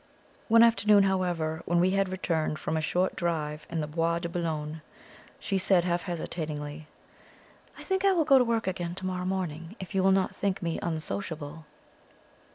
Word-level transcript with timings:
One 0.47 0.63
afternoon, 0.63 1.03
however, 1.03 1.61
when 1.67 1.79
we 1.79 1.91
had 1.91 2.09
returned 2.09 2.57
from 2.57 2.75
a 2.75 2.81
short 2.81 3.15
drive 3.15 3.67
in 3.69 3.81
the 3.81 3.87
Bois 3.87 4.17
de 4.17 4.29
Boulogne, 4.29 4.81
she 5.39 5.59
said 5.59 5.83
half 5.83 6.01
hesitatingly: 6.01 6.87
"I 7.77 7.83
think 7.83 8.03
I 8.03 8.13
will 8.13 8.25
go 8.25 8.39
to 8.39 8.43
work 8.43 8.65
again 8.65 8.95
to 8.95 9.05
morrow 9.05 9.25
morning, 9.25 9.75
if 9.79 9.93
you 9.93 10.01
will 10.01 10.11
not 10.11 10.35
think 10.35 10.63
me 10.63 10.79
unsociable." 10.81 11.67